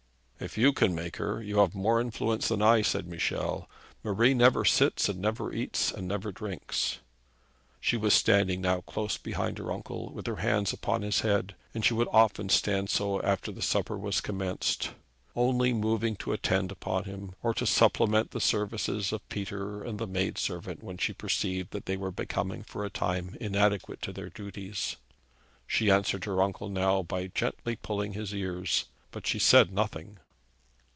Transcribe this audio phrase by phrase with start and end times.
[0.43, 3.69] 'If you can make her, you have more influence than I,' said Michel.
[4.03, 6.97] 'Marie never sits, and never eats, and never drinks.'
[7.79, 11.53] She was standing now close behind her uncle with both her hands upon his head;
[11.75, 14.93] and she would often stand so after the supper was commenced,
[15.35, 20.07] only moving to attend upon him, or to supplement the services of Peter and the
[20.07, 24.29] maid servant when she perceived that they were becoming for a time inadequate to their
[24.31, 24.95] duties.
[25.67, 30.17] She answered her uncle now by gently pulling his ears, but she said nothing.